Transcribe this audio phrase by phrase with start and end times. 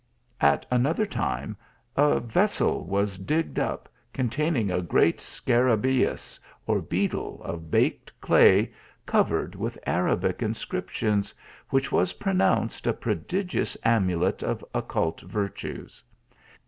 [0.41, 1.55] At another time,
[1.95, 8.73] a vessel was digged up, containing a great scarabneus, or beetle, of baked clay,
[9.05, 11.35] covered with Arabic inscriptions,
[11.69, 16.03] which was pronounced a prodigious amulet of occult virtues.